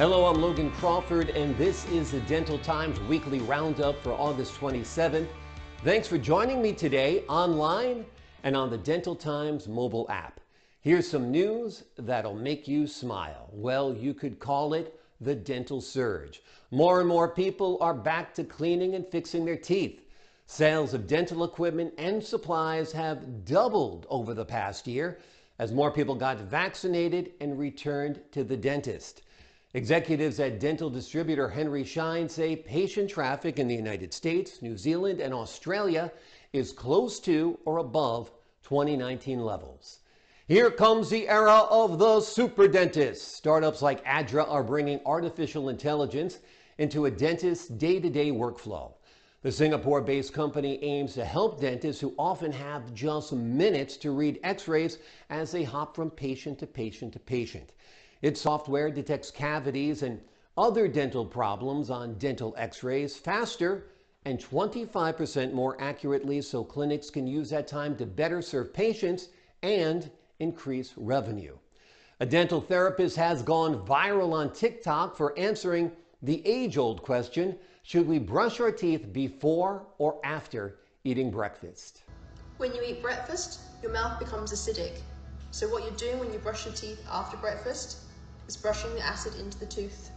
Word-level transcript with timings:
Hello, 0.00 0.24
I'm 0.24 0.40
Logan 0.40 0.70
Crawford, 0.70 1.28
and 1.28 1.54
this 1.58 1.86
is 1.90 2.10
the 2.10 2.20
Dental 2.20 2.58
Times 2.60 2.98
Weekly 3.00 3.40
Roundup 3.40 4.02
for 4.02 4.12
August 4.12 4.54
27th. 4.54 5.28
Thanks 5.84 6.08
for 6.08 6.16
joining 6.16 6.62
me 6.62 6.72
today 6.72 7.22
online 7.28 8.06
and 8.42 8.56
on 8.56 8.70
the 8.70 8.78
Dental 8.78 9.14
Times 9.14 9.68
mobile 9.68 10.06
app. 10.08 10.40
Here's 10.80 11.06
some 11.06 11.30
news 11.30 11.84
that'll 11.98 12.32
make 12.32 12.66
you 12.66 12.86
smile. 12.86 13.50
Well, 13.52 13.92
you 13.92 14.14
could 14.14 14.38
call 14.38 14.72
it 14.72 14.98
the 15.20 15.34
dental 15.34 15.82
surge. 15.82 16.40
More 16.70 17.00
and 17.00 17.08
more 17.10 17.28
people 17.28 17.76
are 17.82 17.92
back 17.92 18.32
to 18.36 18.44
cleaning 18.44 18.94
and 18.94 19.06
fixing 19.06 19.44
their 19.44 19.58
teeth. 19.58 20.00
Sales 20.46 20.94
of 20.94 21.06
dental 21.06 21.44
equipment 21.44 21.92
and 21.98 22.24
supplies 22.24 22.90
have 22.92 23.44
doubled 23.44 24.06
over 24.08 24.32
the 24.32 24.46
past 24.46 24.86
year 24.86 25.18
as 25.58 25.72
more 25.72 25.90
people 25.90 26.14
got 26.14 26.38
vaccinated 26.38 27.32
and 27.42 27.58
returned 27.58 28.18
to 28.32 28.42
the 28.42 28.56
dentist. 28.56 29.20
Executives 29.72 30.40
at 30.40 30.58
dental 30.58 30.90
distributor 30.90 31.48
Henry 31.48 31.84
Schein 31.84 32.28
say 32.28 32.56
patient 32.56 33.08
traffic 33.08 33.60
in 33.60 33.68
the 33.68 33.74
United 33.74 34.12
States, 34.12 34.60
New 34.62 34.76
Zealand, 34.76 35.20
and 35.20 35.32
Australia 35.32 36.10
is 36.52 36.72
close 36.72 37.20
to 37.20 37.56
or 37.64 37.78
above 37.78 38.32
2019 38.64 39.38
levels. 39.38 40.00
Here 40.48 40.72
comes 40.72 41.08
the 41.08 41.28
era 41.28 41.68
of 41.70 42.00
the 42.00 42.20
super 42.20 42.66
dentist. 42.66 43.36
Startups 43.36 43.80
like 43.80 44.04
Adra 44.04 44.44
are 44.50 44.64
bringing 44.64 45.00
artificial 45.06 45.68
intelligence 45.68 46.38
into 46.78 47.04
a 47.04 47.10
dentist's 47.12 47.68
day 47.68 48.00
to 48.00 48.10
day 48.10 48.32
workflow. 48.32 48.94
The 49.42 49.52
Singapore 49.52 50.00
based 50.00 50.32
company 50.32 50.82
aims 50.82 51.14
to 51.14 51.24
help 51.24 51.60
dentists 51.60 52.00
who 52.00 52.12
often 52.18 52.50
have 52.50 52.92
just 52.92 53.32
minutes 53.32 53.96
to 53.98 54.10
read 54.10 54.40
x 54.42 54.66
rays 54.66 54.98
as 55.30 55.52
they 55.52 55.62
hop 55.62 55.94
from 55.94 56.10
patient 56.10 56.58
to 56.58 56.66
patient 56.66 57.12
to 57.12 57.20
patient. 57.20 57.70
Its 58.22 58.40
software 58.40 58.90
detects 58.90 59.30
cavities 59.30 60.02
and 60.02 60.20
other 60.58 60.86
dental 60.86 61.24
problems 61.24 61.88
on 61.88 62.18
dental 62.18 62.54
x-rays 62.58 63.16
faster 63.16 63.86
and 64.26 64.38
25% 64.38 65.54
more 65.54 65.80
accurately 65.80 66.42
so 66.42 66.62
clinics 66.62 67.08
can 67.08 67.26
use 67.26 67.48
that 67.48 67.66
time 67.66 67.96
to 67.96 68.04
better 68.04 68.42
serve 68.42 68.74
patients 68.74 69.28
and 69.62 70.10
increase 70.38 70.92
revenue. 70.98 71.56
A 72.20 72.26
dental 72.26 72.60
therapist 72.60 73.16
has 73.16 73.40
gone 73.40 73.86
viral 73.86 74.34
on 74.34 74.52
TikTok 74.52 75.16
for 75.16 75.38
answering 75.38 75.90
the 76.22 76.46
age-old 76.46 77.02
question, 77.02 77.56
should 77.82 78.06
we 78.06 78.18
brush 78.18 78.60
our 78.60 78.70
teeth 78.70 79.10
before 79.14 79.86
or 79.96 80.20
after 80.22 80.80
eating 81.04 81.30
breakfast? 81.30 82.02
When 82.58 82.74
you 82.74 82.82
eat 82.82 83.00
breakfast, 83.00 83.60
your 83.82 83.92
mouth 83.92 84.18
becomes 84.18 84.52
acidic. 84.52 85.00
So 85.50 85.66
what 85.68 85.84
you're 85.84 85.92
doing 85.92 86.18
when 86.18 86.30
you 86.30 86.38
brush 86.38 86.66
your 86.66 86.74
teeth 86.74 87.02
after 87.10 87.38
breakfast 87.38 88.09
is 88.50 88.56
brushing 88.56 88.92
the 88.96 89.06
acid 89.06 89.32
into 89.38 89.56
the 89.60 89.66
tooth, 89.66 90.10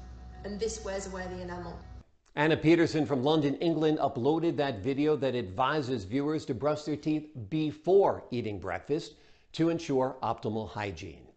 and 0.43 0.59
this 0.59 0.83
wears 0.83 1.05
away 1.05 1.23
the 1.35 1.39
enamel. 1.43 1.77
Anna 2.35 2.57
Peterson 2.57 3.05
from 3.05 3.23
London, 3.23 3.53
England 3.57 3.99
uploaded 3.99 4.57
that 4.57 4.79
video 4.79 5.15
that 5.15 5.35
advises 5.35 6.03
viewers 6.03 6.43
to 6.45 6.55
brush 6.55 6.81
their 6.81 6.95
teeth 6.95 7.29
before 7.51 8.23
eating 8.31 8.57
breakfast 8.57 9.13
to 9.51 9.69
ensure 9.69 10.15
optimal 10.23 10.67
hygiene. 10.67 11.27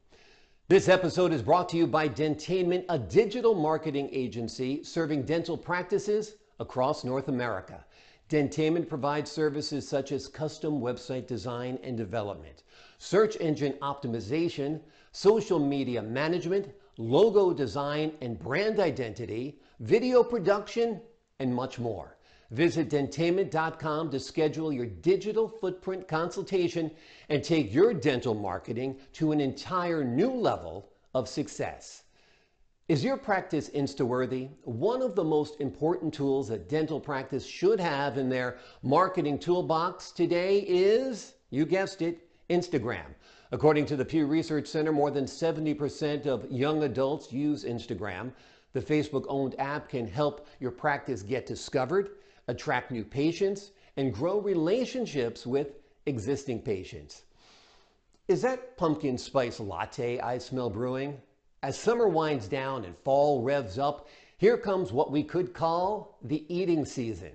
This 0.68 0.88
episode 0.88 1.34
is 1.34 1.42
brought 1.42 1.68
to 1.68 1.76
you 1.76 1.86
by 1.86 2.08
Dentainment, 2.08 2.86
a 2.88 2.98
digital 2.98 3.52
marketing 3.52 4.08
agency 4.10 4.82
serving 4.82 5.24
dental 5.24 5.58
practices 5.58 6.36
across 6.60 7.04
North 7.04 7.28
America. 7.28 7.84
Dentainment 8.30 8.88
provides 8.88 9.30
services 9.30 9.86
such 9.86 10.12
as 10.12 10.28
custom 10.28 10.80
website 10.80 11.26
design 11.26 11.78
and 11.82 11.98
development, 11.98 12.62
search 12.96 13.36
engine 13.38 13.74
optimization, 13.82 14.80
social 15.12 15.58
media 15.58 16.00
management, 16.00 16.68
logo 16.98 17.52
design 17.52 18.12
and 18.20 18.38
brand 18.38 18.80
identity, 18.80 19.58
video 19.80 20.22
production, 20.22 21.00
and 21.38 21.54
much 21.54 21.78
more. 21.78 22.16
Visit 22.50 22.88
dentainment.com 22.88 24.10
to 24.10 24.20
schedule 24.20 24.72
your 24.72 24.86
digital 24.86 25.48
footprint 25.48 26.06
consultation 26.06 26.90
and 27.28 27.42
take 27.42 27.74
your 27.74 27.92
dental 27.92 28.34
marketing 28.34 28.96
to 29.14 29.32
an 29.32 29.40
entire 29.40 30.04
new 30.04 30.30
level 30.30 30.92
of 31.14 31.28
success. 31.28 32.04
Is 32.88 33.02
your 33.02 33.16
practice 33.16 33.68
Insta-worthy? 33.70 34.48
One 34.62 35.02
of 35.02 35.16
the 35.16 35.24
most 35.24 35.60
important 35.60 36.14
tools 36.14 36.50
a 36.50 36.58
dental 36.58 37.00
practice 37.00 37.44
should 37.44 37.80
have 37.80 38.16
in 38.16 38.28
their 38.28 38.58
marketing 38.84 39.40
toolbox 39.40 40.12
today 40.12 40.60
is, 40.60 41.34
you 41.50 41.66
guessed 41.66 42.00
it, 42.00 42.25
Instagram. 42.50 43.06
According 43.52 43.86
to 43.86 43.96
the 43.96 44.04
Pew 44.04 44.26
Research 44.26 44.66
Center, 44.66 44.92
more 44.92 45.10
than 45.10 45.24
70% 45.24 46.26
of 46.26 46.50
young 46.50 46.82
adults 46.82 47.32
use 47.32 47.64
Instagram. 47.64 48.32
The 48.72 48.80
Facebook 48.80 49.24
owned 49.28 49.54
app 49.58 49.88
can 49.88 50.06
help 50.06 50.46
your 50.60 50.70
practice 50.70 51.22
get 51.22 51.46
discovered, 51.46 52.10
attract 52.48 52.90
new 52.90 53.04
patients, 53.04 53.70
and 53.96 54.12
grow 54.12 54.40
relationships 54.40 55.46
with 55.46 55.78
existing 56.06 56.62
patients. 56.62 57.22
Is 58.28 58.42
that 58.42 58.76
pumpkin 58.76 59.16
spice 59.16 59.60
latte 59.60 60.18
I 60.20 60.38
smell 60.38 60.68
brewing? 60.68 61.20
As 61.62 61.78
summer 61.78 62.08
winds 62.08 62.48
down 62.48 62.84
and 62.84 62.96
fall 62.98 63.42
revs 63.42 63.78
up, 63.78 64.08
here 64.38 64.58
comes 64.58 64.92
what 64.92 65.10
we 65.10 65.22
could 65.22 65.54
call 65.54 66.18
the 66.22 66.44
eating 66.54 66.84
season. 66.84 67.32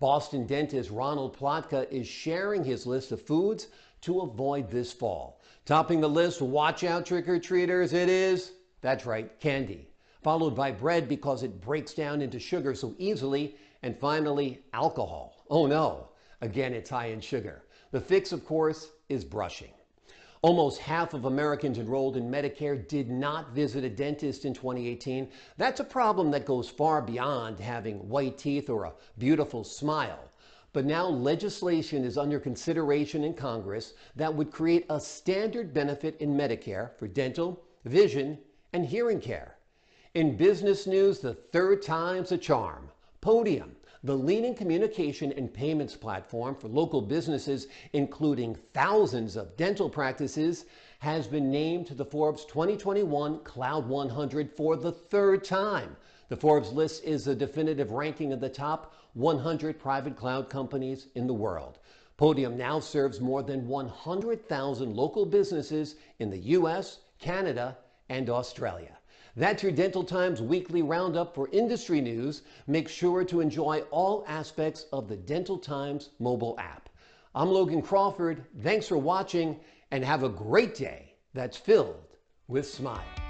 Boston 0.00 0.46
dentist 0.46 0.90
Ronald 0.90 1.36
Plotka 1.36 1.90
is 1.90 2.06
sharing 2.06 2.62
his 2.62 2.86
list 2.86 3.10
of 3.10 3.22
foods 3.22 3.68
to 4.04 4.20
avoid 4.20 4.70
this 4.70 4.92
fall. 4.92 5.40
Topping 5.64 6.00
the 6.00 6.08
list, 6.08 6.42
watch 6.42 6.84
out 6.84 7.06
trick-or-treaters, 7.06 7.92
it 7.92 8.08
is, 8.08 8.52
that's 8.80 9.06
right, 9.06 9.40
candy. 9.40 9.88
Followed 10.22 10.54
by 10.54 10.70
bread 10.70 11.08
because 11.08 11.42
it 11.42 11.60
breaks 11.60 11.94
down 11.94 12.22
into 12.22 12.38
sugar 12.38 12.74
so 12.74 12.94
easily. 12.98 13.56
And 13.82 13.98
finally, 13.98 14.60
alcohol. 14.72 15.44
Oh 15.50 15.66
no, 15.66 16.08
again, 16.40 16.72
it's 16.72 16.88
high 16.88 17.08
in 17.08 17.20
sugar. 17.20 17.64
The 17.90 18.00
fix, 18.00 18.32
of 18.32 18.46
course, 18.46 18.88
is 19.10 19.24
brushing. 19.24 19.72
Almost 20.40 20.78
half 20.80 21.14
of 21.14 21.24
Americans 21.24 21.78
enrolled 21.78 22.16
in 22.18 22.30
Medicare 22.30 22.86
did 22.88 23.10
not 23.10 23.52
visit 23.52 23.84
a 23.84 23.90
dentist 23.90 24.44
in 24.44 24.52
2018. 24.52 25.30
That's 25.56 25.80
a 25.80 25.84
problem 25.84 26.30
that 26.30 26.44
goes 26.44 26.68
far 26.68 27.00
beyond 27.00 27.60
having 27.60 28.08
white 28.08 28.36
teeth 28.36 28.68
or 28.68 28.84
a 28.84 28.92
beautiful 29.18 29.64
smile. 29.64 30.30
But 30.74 30.86
now 30.86 31.06
legislation 31.06 32.04
is 32.04 32.18
under 32.18 32.40
consideration 32.40 33.22
in 33.22 33.34
Congress 33.34 33.94
that 34.16 34.34
would 34.34 34.50
create 34.50 34.84
a 34.90 34.98
standard 34.98 35.72
benefit 35.72 36.20
in 36.20 36.36
Medicare 36.36 36.90
for 36.98 37.06
dental, 37.06 37.62
vision, 37.84 38.40
and 38.72 38.84
hearing 38.84 39.20
care. 39.20 39.56
In 40.14 40.36
business 40.36 40.88
news, 40.88 41.20
the 41.20 41.34
third 41.34 41.80
time's 41.80 42.32
a 42.32 42.38
charm. 42.38 42.90
Podium, 43.20 43.76
the 44.02 44.16
leading 44.16 44.52
communication 44.52 45.32
and 45.36 45.54
payments 45.54 45.94
platform 45.94 46.56
for 46.56 46.66
local 46.66 47.00
businesses, 47.00 47.68
including 47.92 48.56
thousands 48.72 49.36
of 49.36 49.56
dental 49.56 49.88
practices, 49.88 50.64
has 50.98 51.28
been 51.28 51.52
named 51.52 51.86
to 51.86 51.94
the 51.94 52.04
Forbes 52.04 52.44
2021 52.46 53.44
Cloud 53.44 53.86
100 53.86 54.50
for 54.50 54.74
the 54.74 54.90
third 54.90 55.44
time. 55.44 55.96
The 56.34 56.40
Forbes 56.40 56.72
list 56.72 57.04
is 57.04 57.28
a 57.28 57.34
definitive 57.36 57.92
ranking 57.92 58.32
of 58.32 58.40
the 58.40 58.48
top 58.48 58.92
100 59.12 59.78
private 59.78 60.16
cloud 60.16 60.50
companies 60.50 61.06
in 61.14 61.28
the 61.28 61.32
world. 61.32 61.78
Podium 62.16 62.56
now 62.56 62.80
serves 62.80 63.20
more 63.20 63.44
than 63.44 63.68
100,000 63.68 64.96
local 64.96 65.26
businesses 65.26 65.94
in 66.18 66.30
the 66.30 66.38
U.S., 66.38 66.98
Canada, 67.20 67.78
and 68.08 68.28
Australia. 68.28 68.98
That's 69.36 69.62
your 69.62 69.70
Dental 69.70 70.02
Times 70.02 70.42
weekly 70.42 70.82
roundup 70.82 71.36
for 71.36 71.48
industry 71.52 72.00
news. 72.00 72.42
Make 72.66 72.88
sure 72.88 73.22
to 73.26 73.40
enjoy 73.40 73.82
all 73.92 74.24
aspects 74.26 74.86
of 74.92 75.06
the 75.06 75.16
Dental 75.16 75.56
Times 75.56 76.10
mobile 76.18 76.56
app. 76.58 76.88
I'm 77.36 77.50
Logan 77.50 77.80
Crawford. 77.80 78.44
Thanks 78.60 78.88
for 78.88 78.98
watching 78.98 79.60
and 79.92 80.04
have 80.04 80.24
a 80.24 80.28
great 80.28 80.74
day 80.74 81.14
that's 81.32 81.56
filled 81.56 82.16
with 82.48 82.66
smiles. 82.66 83.23